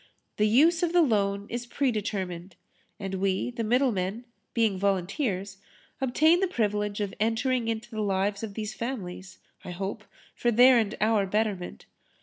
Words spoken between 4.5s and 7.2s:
being volunteers, obtain the privilege of